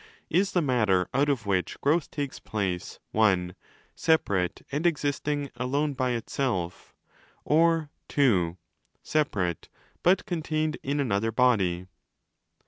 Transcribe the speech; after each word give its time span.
Is 0.31 0.53
the 0.53 0.63
matter, 0.63 1.07
out 1.13 1.29
of 1.29 1.45
which 1.45 1.79
growth 1.79 2.09
takes 2.09 2.39
place, 2.39 2.97
(i) 3.13 3.51
'separate' 3.93 4.63
and 4.71 4.87
existing 4.87 5.51
alone 5.57 5.93
by 5.93 6.13
itself, 6.13 6.95
or 7.45 7.91
(ii) 8.17 8.57
'separate' 9.03 9.69
but 10.01 10.25
contained 10.25 10.77
in 10.81 10.99
another 10.99 11.31
body 11.31 11.85